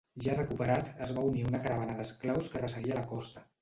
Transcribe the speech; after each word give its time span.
Ja 0.25 0.37
recuperat, 0.37 0.89
es 1.09 1.13
va 1.19 1.27
unir 1.33 1.45
a 1.45 1.53
una 1.53 1.63
caravana 1.69 2.01
d'esclaus 2.03 2.53
que 2.57 2.67
resseguia 2.67 3.03
la 3.03 3.11
costa. 3.17 3.51